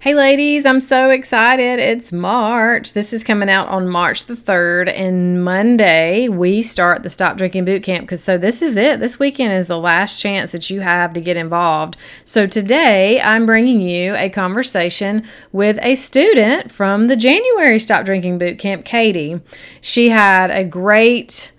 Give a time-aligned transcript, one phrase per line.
[0.00, 1.80] Hey, ladies, I'm so excited.
[1.80, 2.92] It's March.
[2.92, 7.64] This is coming out on March the 3rd, and Monday we start the Stop Drinking
[7.64, 9.00] Boot Camp because so this is it.
[9.00, 11.96] This weekend is the last chance that you have to get involved.
[12.24, 18.38] So today I'm bringing you a conversation with a student from the January Stop Drinking
[18.38, 19.40] Boot Camp, Katie.
[19.80, 21.50] She had a great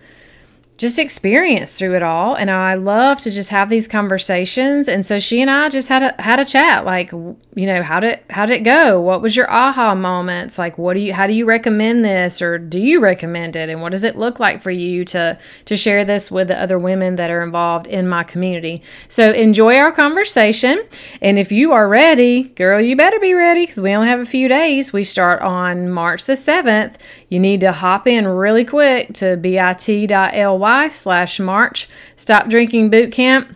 [0.80, 2.36] just experience through it all.
[2.36, 4.88] And I love to just have these conversations.
[4.88, 8.00] And so she and I just had a had a chat like you know how
[8.00, 9.00] did how did it go?
[9.00, 10.58] What was your aha moments?
[10.58, 12.42] Like what do you how do you recommend this?
[12.42, 13.70] Or do you recommend it?
[13.70, 16.80] And what does it look like for you to to share this with the other
[16.80, 18.82] women that are involved in my community?
[19.10, 20.82] So enjoy our conversation.
[21.22, 24.26] And if you are ready girl you better be ready because we only have a
[24.26, 24.94] few days.
[24.94, 26.96] We start on March the 7th
[27.28, 33.56] you need to hop in really quick to bit.ly slash March Stop Drinking Boot Camp.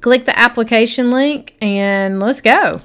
[0.00, 2.80] Click the application link and let's go.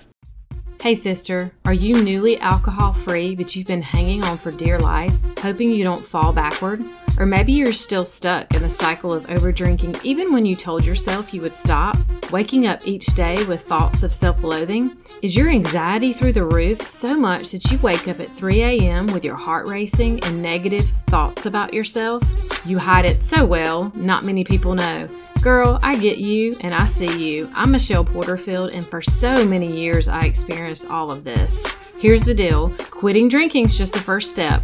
[0.82, 5.14] Hey, sister, are you newly alcohol free, but you've been hanging on for dear life,
[5.40, 6.84] hoping you don't fall backward?
[7.18, 11.34] Or maybe you're still stuck in the cycle of overdrinking, even when you told yourself
[11.34, 11.98] you would stop?
[12.32, 14.98] Waking up each day with thoughts of self loathing?
[15.22, 19.06] Is your anxiety through the roof so much that you wake up at 3 a.m.
[19.08, 22.24] with your heart racing and negative thoughts about yourself?
[22.66, 25.08] You hide it so well, not many people know.
[25.44, 27.50] Girl, I get you and I see you.
[27.54, 31.64] I'm Michelle Porterfield, and for so many years I experienced all of this.
[32.00, 34.64] Here's the deal quitting drinking is just the first step.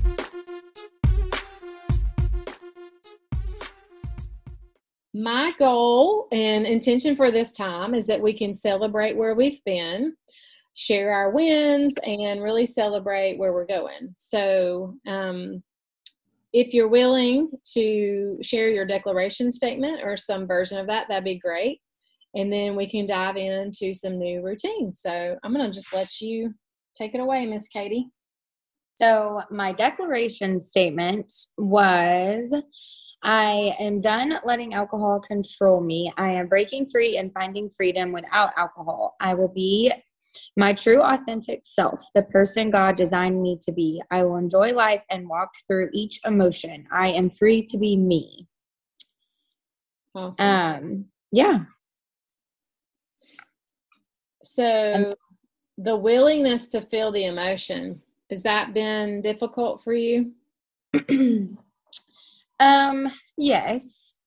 [5.21, 10.15] My goal and intention for this time is that we can celebrate where we've been,
[10.73, 14.15] share our wins, and really celebrate where we're going.
[14.17, 15.61] So, um,
[16.53, 21.37] if you're willing to share your declaration statement or some version of that, that'd be
[21.37, 21.81] great.
[22.33, 25.01] And then we can dive into some new routines.
[25.01, 26.53] So I'm going to just let you
[26.95, 28.09] take it away, Miss Katie.
[28.95, 32.53] So, my declaration statement was
[33.23, 36.11] I am done letting alcohol control me.
[36.17, 39.15] I am breaking free and finding freedom without alcohol.
[39.19, 39.91] I will be
[40.57, 44.01] my true authentic self, the person God designed me to be.
[44.11, 46.87] I will enjoy life and walk through each emotion.
[46.91, 48.47] I am free to be me.
[50.15, 50.45] Awesome.
[50.45, 51.59] Um, yeah.
[54.43, 55.15] So
[55.77, 60.31] the willingness to feel the emotion, has that been difficult for you?
[62.61, 64.19] um, yes.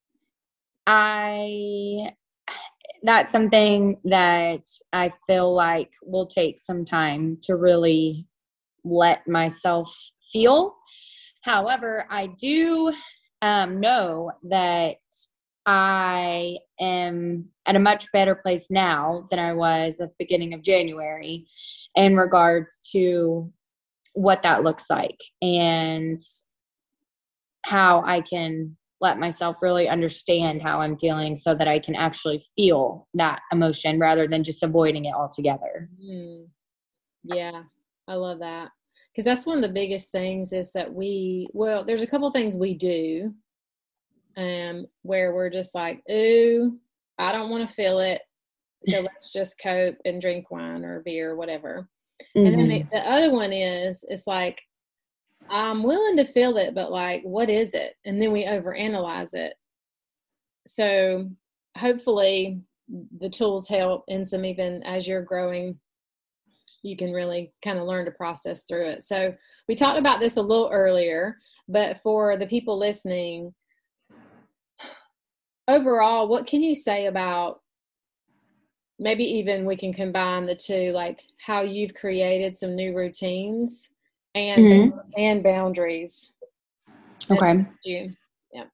[0.86, 2.10] I
[3.02, 4.62] that's something that
[4.92, 8.26] I feel like will take some time to really
[8.82, 9.94] let myself
[10.32, 10.74] feel.
[11.42, 12.94] However, I do
[13.42, 14.96] um, know that
[15.66, 20.62] I am at a much better place now than I was at the beginning of
[20.62, 21.46] January
[21.94, 23.52] in regards to
[24.14, 26.18] what that looks like and
[27.64, 32.42] how I can let myself really understand how I'm feeling so that I can actually
[32.56, 35.90] feel that emotion rather than just avoiding it altogether.
[36.02, 36.46] Mm.
[37.24, 37.62] Yeah,
[38.08, 38.70] I love that.
[39.12, 42.56] Because that's one of the biggest things is that we, well, there's a couple things
[42.56, 43.32] we do
[44.36, 46.78] um, where we're just like, ooh,
[47.18, 48.22] I don't want to feel it.
[48.88, 51.88] So let's just cope and drink wine or beer or whatever.
[52.36, 52.46] Mm-hmm.
[52.46, 52.88] And then the, mm-hmm.
[52.90, 54.60] the other one is, it's like,
[55.50, 57.94] I'm willing to feel it, but like, what is it?
[58.04, 59.54] And then we overanalyze it.
[60.66, 61.30] So
[61.76, 62.62] hopefully
[63.18, 65.78] the tools help and some even as you're growing
[66.84, 69.04] you can really kind of learn to process through it.
[69.04, 69.34] So
[69.68, 71.36] we talked about this a little earlier,
[71.66, 73.54] but for the people listening,
[75.66, 77.60] overall, what can you say about
[78.98, 83.93] maybe even we can combine the two, like how you've created some new routines
[84.34, 84.98] and mm-hmm.
[85.16, 86.32] and boundaries.
[87.30, 87.66] Okay.
[87.84, 88.12] You.
[88.52, 88.64] Yeah.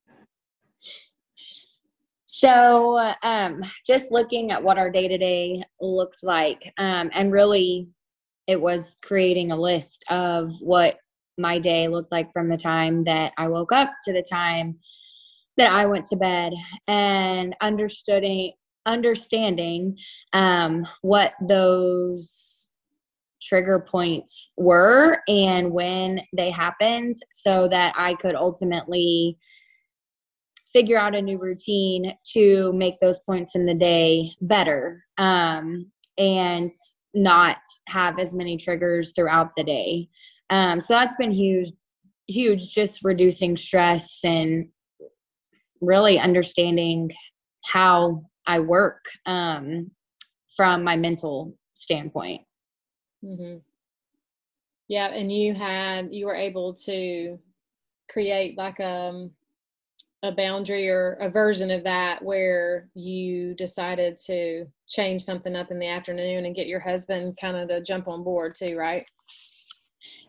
[2.24, 7.88] So, um, just looking at what our day to day looked like, um, and really,
[8.46, 10.98] it was creating a list of what
[11.38, 14.78] my day looked like from the time that I woke up to the time
[15.56, 16.52] that I went to bed,
[16.86, 18.52] and understanding
[18.86, 19.98] understanding
[20.32, 22.59] um, what those
[23.50, 29.36] trigger points were and when they happened so that I could ultimately
[30.72, 36.70] figure out a new routine to make those points in the day better um, and
[37.12, 37.56] not
[37.88, 40.08] have as many triggers throughout the day.
[40.50, 41.72] Um, so that's been huge,
[42.28, 44.68] huge, just reducing stress and
[45.80, 47.10] really understanding
[47.64, 49.90] how I work um,
[50.56, 52.42] from my mental standpoint.
[53.24, 53.58] Mm-hmm.
[54.88, 57.38] Yeah, and you had you were able to
[58.08, 59.30] create like um,
[60.22, 65.78] a boundary or a version of that where you decided to change something up in
[65.78, 69.06] the afternoon and get your husband kind of to jump on board too, right?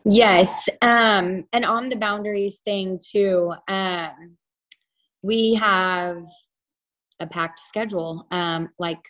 [0.04, 0.68] Yes.
[0.80, 4.36] Um, and on the boundaries thing too, um,
[5.22, 6.24] we have
[7.20, 9.00] a packed schedule, um, like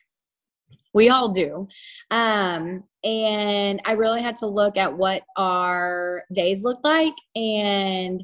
[0.94, 1.68] we all do.
[2.10, 8.22] Um, and I really had to look at what our days look like and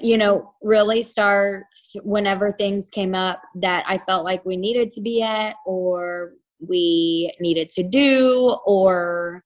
[0.00, 1.64] you know, really start
[2.02, 7.34] whenever things came up that I felt like we needed to be at or we
[7.40, 9.44] needed to do or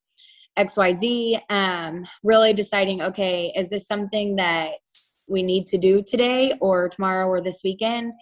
[0.59, 1.41] XYZ.
[1.51, 4.73] Um, really deciding, okay, is this something that
[5.31, 8.13] we need to do today or tomorrow or this weekend?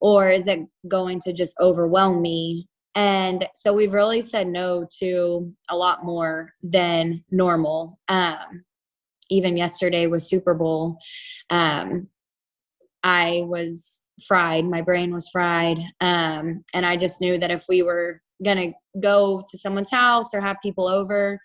[0.00, 2.68] Or is it going to just overwhelm me?
[2.94, 7.98] And so we've really said no to a lot more than normal.
[8.08, 8.64] Um,
[9.30, 10.98] even yesterday was Super Bowl,
[11.50, 12.08] um,
[13.02, 14.64] I was fried.
[14.64, 15.78] My brain was fried.
[16.00, 20.32] Um, and I just knew that if we were going to go to someone's house
[20.32, 21.38] or have people over,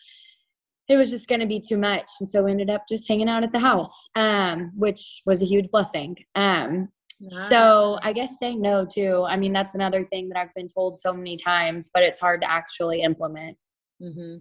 [0.88, 2.10] it was just going to be too much.
[2.20, 5.46] And so we ended up just hanging out at the house, um, which was a
[5.46, 6.18] huge blessing.
[6.36, 6.90] Um,
[7.26, 9.26] So I guess saying no too.
[9.28, 12.42] I mean, that's another thing that I've been told so many times, but it's hard
[12.42, 13.58] to actually implement.
[14.02, 14.38] Mm-hmm.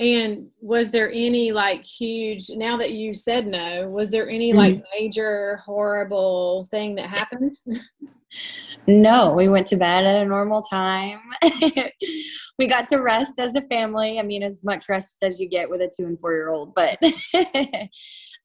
[0.00, 4.76] And was there any like huge, now that you said no, was there any like
[4.76, 5.00] mm-hmm.
[5.00, 7.58] major horrible thing that happened?
[8.86, 11.18] no, we went to bed at a normal time.
[12.58, 14.20] we got to rest as a family.
[14.20, 16.76] I mean, as much rest as you get with a two and four year old,
[16.76, 16.96] but,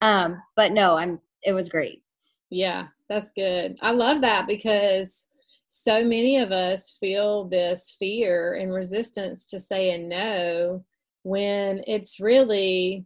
[0.02, 2.02] um, but no, I'm, it was great.
[2.50, 3.77] Yeah, that's good.
[3.81, 5.27] I love that because
[5.68, 10.83] so many of us feel this fear and resistance to saying no
[11.24, 13.06] when it's really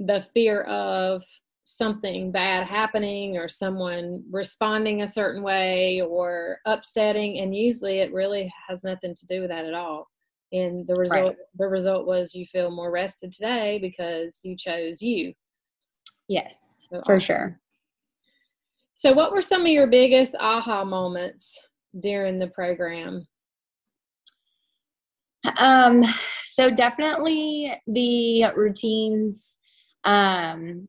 [0.00, 1.22] the fear of
[1.64, 8.52] something bad happening or someone responding a certain way or upsetting and usually it really
[8.68, 10.08] has nothing to do with that at all
[10.50, 11.36] and the result right.
[11.58, 15.32] the result was you feel more rested today because you chose you
[16.26, 17.20] yes so for awesome.
[17.20, 17.60] sure
[18.94, 21.58] so what were some of your biggest aha moments
[21.98, 23.26] during the program?
[25.56, 26.04] Um
[26.44, 29.58] so definitely the routines
[30.04, 30.86] um,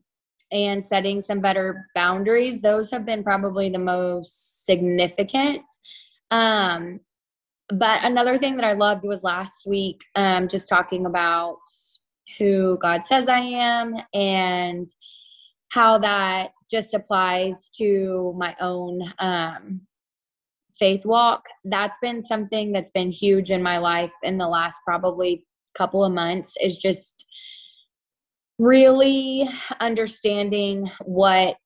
[0.52, 2.60] and setting some better boundaries.
[2.60, 5.62] Those have been probably the most significant.
[6.30, 7.00] Um,
[7.70, 11.58] but another thing that i loved was last week um, just talking about
[12.38, 14.86] who god says i am and
[15.70, 19.80] how that just applies to my own um,
[20.78, 25.44] faith walk that's been something that's been huge in my life in the last probably
[25.76, 27.24] couple of months is just
[28.58, 29.48] really
[29.80, 31.56] understanding what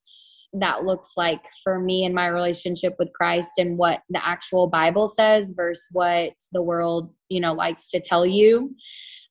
[0.55, 5.07] that looks like for me in my relationship with Christ and what the actual Bible
[5.07, 8.75] says versus what the world, you know, likes to tell you.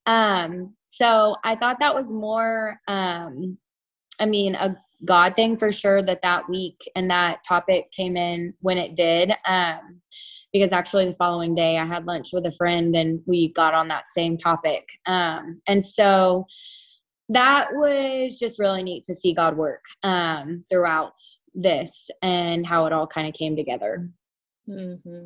[0.05, 3.57] Um, so I thought that was more, um,
[4.19, 8.53] I mean, a God thing for sure that that week and that topic came in
[8.62, 9.33] when it did.
[9.45, 10.01] Um,
[10.53, 13.89] because actually the following day I had lunch with a friend and we got on
[13.89, 14.88] that same topic.
[15.05, 16.47] Um, and so
[17.29, 21.13] that was just really neat to see God work um, throughout
[21.53, 24.09] this and how it all kind of came together.
[24.69, 25.25] Mm-hmm.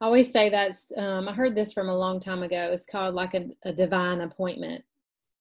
[0.00, 2.70] I always say that's, um, I heard this from a long time ago.
[2.72, 4.84] It's called like a, a divine appointment.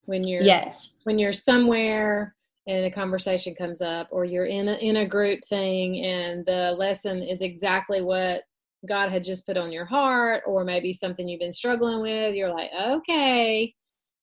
[0.08, 2.36] When you're, yes, when you're somewhere
[2.66, 6.76] and a conversation comes up or you're in a, in a group thing and the
[6.78, 8.42] lesson is exactly what
[8.88, 12.54] God had just put on your heart or maybe something you've been struggling with, you're
[12.54, 13.74] like, okay.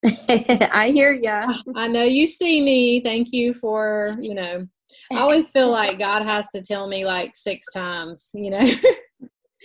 [0.28, 1.52] I hear ya.
[1.76, 3.00] I know you see me.
[3.00, 4.66] Thank you for, you know,
[5.12, 8.66] I always feel like God has to tell me like six times, you know.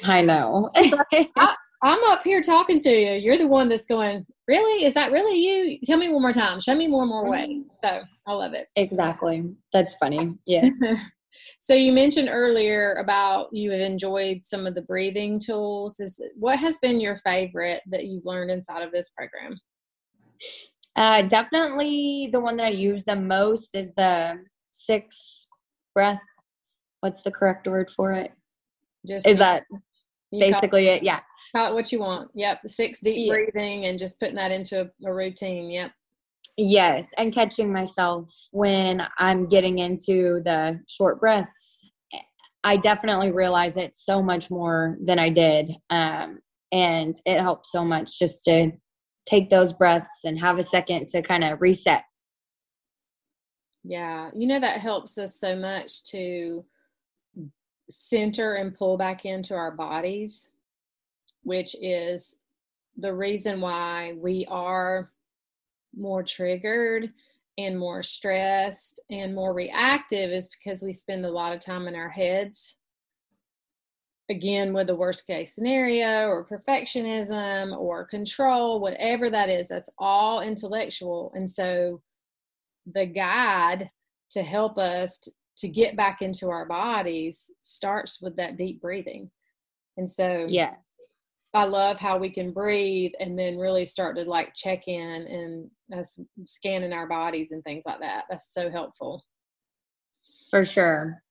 [0.04, 0.70] I know.
[0.76, 3.14] I, I'm up here talking to you.
[3.14, 4.86] You're the one that's going, really?
[4.86, 5.80] Is that really you?
[5.86, 6.60] Tell me one more time.
[6.60, 7.62] Show me more and more way.
[7.72, 8.68] So I love it.
[8.76, 9.50] Exactly.
[9.72, 10.36] That's funny.
[10.46, 10.72] Yes.
[11.62, 16.00] So you mentioned earlier about you have enjoyed some of the breathing tools.
[16.00, 19.60] Is what has been your favorite that you've learned inside of this program?
[20.96, 24.40] Uh, definitely the one that I use the most is the
[24.72, 25.48] six
[25.94, 26.22] breath.
[27.02, 28.32] What's the correct word for it?
[29.08, 29.64] Just is that
[30.32, 31.04] basically it?
[31.04, 31.20] Yeah.
[31.56, 32.30] Call it what you want.
[32.36, 32.62] Yep.
[32.68, 33.34] Six deep yeah.
[33.34, 35.70] breathing and just putting that into a, a routine.
[35.70, 35.92] Yep.
[36.62, 41.86] Yes, and catching myself when I'm getting into the short breaths.
[42.66, 45.74] I definitely realize it so much more than I did.
[45.90, 46.40] Um,
[46.74, 48.72] and it helps so much just to
[49.26, 52.04] take those breaths and have a second to kind of reset.
[53.86, 56.66] Yeah, you know, that helps us so much to
[57.90, 60.50] center and pull back into our bodies,
[61.44, 62.36] which is
[62.98, 65.12] the reason why we are
[65.96, 67.12] more triggered
[67.58, 71.96] and more stressed and more reactive is because we spend a lot of time in
[71.96, 72.76] our heads
[74.30, 80.42] again with the worst case scenario or perfectionism or control whatever that is that's all
[80.42, 81.32] intellectual.
[81.36, 82.02] And so
[82.94, 83.90] the guide
[84.32, 85.18] to help us
[85.58, 89.30] to, get back into our bodies starts with that deep breathing.
[89.98, 91.09] And so yes
[91.54, 96.00] I love how we can breathe and then really start to like check in and
[96.00, 98.26] us scanning our bodies and things like that.
[98.30, 99.26] That's so helpful.
[100.52, 101.24] For sure.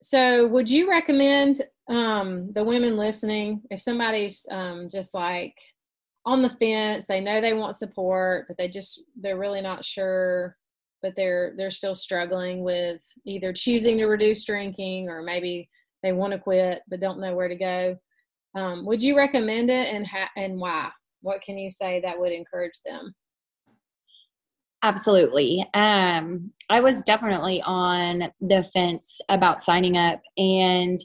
[0.00, 5.54] So, would you recommend um, the women listening if somebody's um, just like
[6.24, 10.56] on the fence, they know they want support, but they just they're really not sure,
[11.02, 15.68] but they're they're still struggling with either choosing to reduce drinking or maybe
[16.02, 17.96] they want to quit but don't know where to go
[18.54, 20.90] um, would you recommend it and ha- and why?
[21.20, 23.14] What can you say that would encourage them?
[24.82, 25.66] Absolutely.
[25.74, 31.04] Um, I was definitely on the fence about signing up, and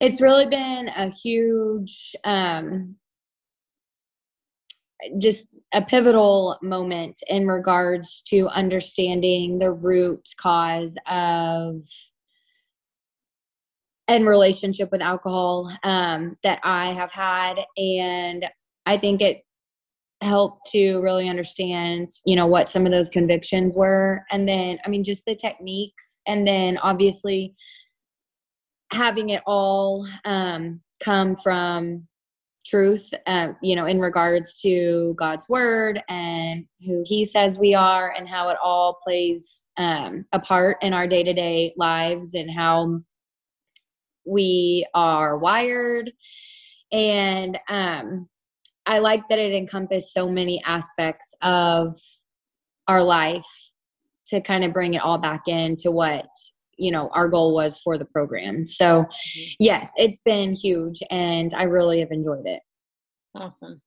[0.00, 2.94] it's really been a huge, um,
[5.18, 11.82] just a pivotal moment in regards to understanding the root cause of
[14.10, 17.60] and relationship with alcohol um, that I have had.
[17.78, 18.44] And
[18.84, 19.42] I think it
[20.20, 24.24] helped to really understand, you know, what some of those convictions were.
[24.32, 26.22] And then, I mean, just the techniques.
[26.26, 27.54] And then obviously
[28.92, 32.08] having it all um, come from
[32.66, 38.12] truth, uh, you know, in regards to God's word and who He says we are
[38.18, 42.50] and how it all plays um, a part in our day to day lives and
[42.50, 43.00] how
[44.24, 46.12] we are wired.
[46.92, 48.28] And um,
[48.86, 51.94] i like that it encompassed so many aspects of
[52.88, 53.46] our life
[54.26, 56.26] to kind of bring it all back into what
[56.76, 58.66] you know our goal was for the program.
[58.66, 59.50] So mm-hmm.
[59.60, 62.62] yes it's been huge and i really have enjoyed it.
[63.34, 63.80] Awesome.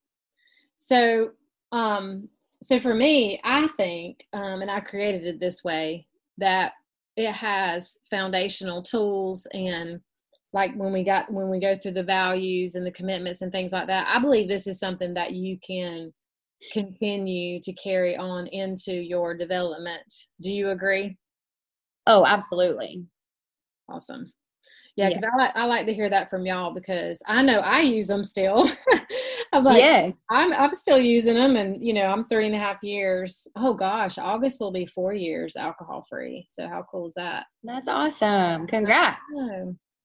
[0.76, 1.30] So
[1.72, 2.28] um
[2.62, 6.06] so for me i think um and i created it this way
[6.38, 6.72] that
[7.16, 10.00] it has foundational tools and
[10.54, 13.72] like when we got when we go through the values and the commitments and things
[13.72, 16.10] like that i believe this is something that you can
[16.72, 20.12] continue to carry on into your development.
[20.40, 21.16] Do you agree?
[22.06, 23.04] Oh absolutely.
[23.88, 24.32] Awesome.
[24.96, 25.32] Yeah because yes.
[25.34, 28.22] I, like, I like to hear that from y'all because i know i use them
[28.24, 28.70] still.
[29.52, 30.22] I'm like yes.
[30.30, 33.46] I'm, I'm still using them and you know i'm three and a half years.
[33.56, 37.46] Oh gosh august will be four years alcohol free so how cool is that?
[37.62, 38.66] That's awesome.
[38.66, 39.20] Congrats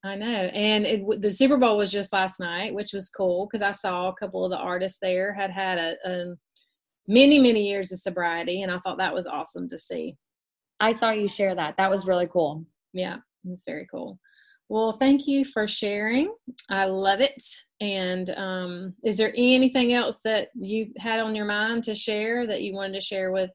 [0.04, 0.26] I know.
[0.26, 4.10] And it, the Super Bowl was just last night, which was cool because I saw
[4.10, 6.36] a couple of the artists there had had a, a,
[7.08, 8.62] many, many years of sobriety.
[8.62, 10.16] And I thought that was awesome to see.
[10.80, 11.76] I saw you share that.
[11.78, 12.66] That was really cool.
[12.94, 14.20] Yeah, it was very cool.
[14.70, 16.34] Well, thank you for sharing.
[16.70, 17.44] I love it.
[17.82, 22.62] And um, is there anything else that you had on your mind to share that
[22.62, 23.52] you wanted to share with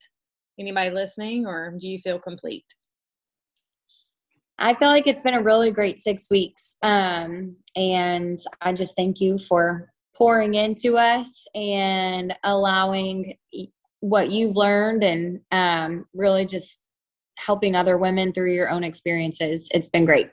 [0.58, 2.66] anybody listening, or do you feel complete?
[4.58, 6.76] I feel like it's been a really great six weeks.
[6.82, 13.34] Um, and I just thank you for pouring into us and allowing
[14.00, 16.78] what you've learned and um, really just
[17.36, 19.68] helping other women through your own experiences.
[19.72, 20.30] It's been great.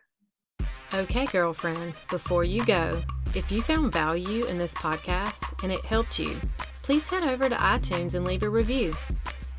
[0.93, 3.01] Okay, girlfriend, before you go,
[3.33, 6.37] if you found value in this podcast and it helped you,
[6.83, 8.93] please head over to iTunes and leave a review.